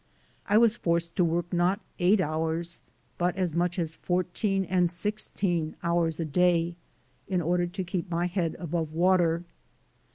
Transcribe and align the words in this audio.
I 0.47 0.57
was 0.57 0.77
forced 0.77 1.15
to 1.17 1.23
work 1.23 1.53
not 1.53 1.79
eight 1.99 2.19
hours, 2.19 2.81
but 3.19 3.35
as 3.35 3.53
much 3.53 3.77
as 3.77 3.93
fourteen 3.97 4.65
and 4.65 4.89
sixteen 4.89 5.75
hours 5.83 6.19
a 6.19 6.25
day 6.25 6.73
in 7.27 7.39
order 7.39 7.67
to 7.67 7.83
keep 7.83 8.09
my 8.09 8.25
head 8.25 8.55
above 8.57 8.93
water. 8.93 9.43